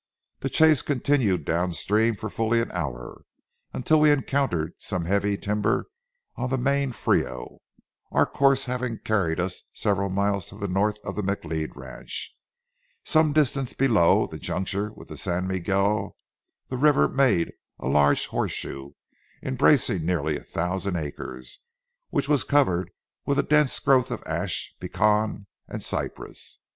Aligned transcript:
The 0.39 0.49
chase 0.49 0.81
continued 0.81 1.45
down 1.45 1.73
stream 1.73 2.15
for 2.15 2.27
fully 2.27 2.59
an 2.59 2.71
hour, 2.71 3.21
until 3.71 3.99
we 3.99 4.09
encountered 4.09 4.73
some 4.79 5.05
heavy 5.05 5.37
timber 5.37 5.89
on 6.35 6.49
the 6.49 6.57
main 6.57 6.91
Frio, 6.91 7.59
our 8.11 8.25
course 8.25 8.65
having 8.65 8.97
carried 8.97 9.39
us 9.39 9.61
several 9.75 10.09
miles 10.09 10.47
to 10.47 10.55
the 10.57 10.67
north 10.67 10.97
of 11.03 11.15
the 11.15 11.21
McLeod 11.21 11.75
ranch. 11.75 12.35
Some 13.05 13.31
distance 13.31 13.75
below 13.75 14.25
the 14.25 14.39
juncture 14.39 14.91
with 14.91 15.07
the 15.09 15.17
San 15.17 15.45
Miguel 15.45 16.17
the 16.69 16.77
river 16.77 17.07
made 17.07 17.53
a 17.77 17.87
large 17.87 18.25
horseshoe, 18.25 18.93
embracing 19.43 20.03
nearly 20.03 20.35
a 20.35 20.41
thousand 20.43 20.95
acres, 20.95 21.59
which 22.09 22.27
was 22.27 22.43
covered 22.43 22.89
with 23.27 23.37
a 23.37 23.43
dense 23.43 23.77
growth 23.77 24.09
of 24.09 24.23
ash, 24.25 24.73
pecan, 24.79 25.45
and 25.67 25.83
cypress. 25.83 26.57